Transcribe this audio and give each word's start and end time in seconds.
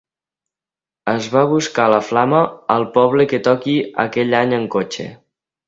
Es 1.11 1.27
va 1.33 1.43
a 1.45 1.49
buscar 1.51 1.85
la 1.95 1.99
flama 2.07 2.41
al 2.77 2.87
poble 2.97 3.29
que 3.35 3.43
toqui 3.51 3.79
aquell 4.07 4.37
any 4.43 4.59
en 4.63 4.69
cotxe. 4.79 5.11